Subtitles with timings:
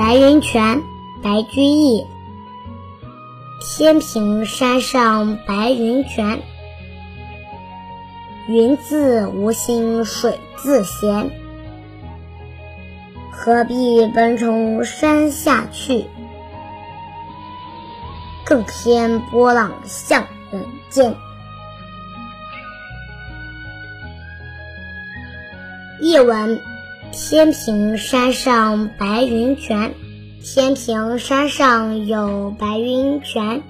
[0.00, 0.82] 白云泉，
[1.22, 2.06] 白居易。
[3.60, 6.40] 天平山上白云泉，
[8.48, 11.30] 云自无心水自闲。
[13.30, 16.06] 何必奔冲山下去？
[18.46, 21.14] 更添波浪向人间。
[26.00, 26.58] 译文：
[27.12, 29.94] 天平山上白云泉，
[30.44, 33.62] 天平山上有白云泉。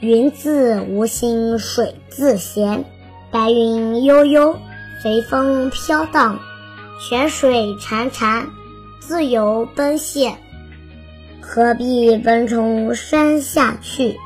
[0.00, 2.84] 云自无心水自闲，
[3.30, 4.58] 白云悠悠，
[5.02, 6.38] 随风飘荡，
[7.00, 8.44] 泉水潺潺，
[9.00, 10.34] 自由奔泻。
[11.40, 14.18] 何必奔冲山下去？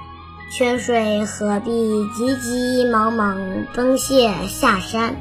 [0.53, 1.71] 泉水何必
[2.15, 3.39] 急急忙忙
[3.73, 5.15] 奔泻下山？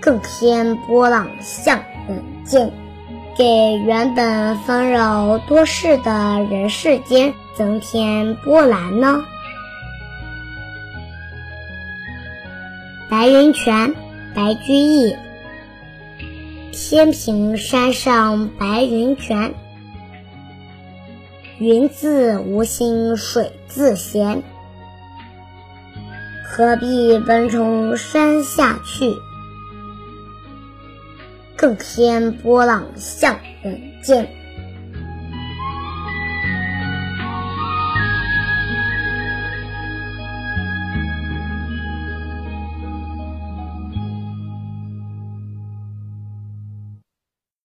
[0.00, 2.70] 更添波浪向冷静，
[3.36, 9.24] 给原本纷扰多事的人世间增添波澜呢？
[13.10, 13.94] 白云泉，
[14.34, 15.16] 白居易。
[16.72, 19.54] 天平山上白云泉。
[21.58, 24.42] 云自无心水自闲，
[26.44, 29.14] 何必奔冲山下去？
[31.56, 34.43] 更添波浪向人间。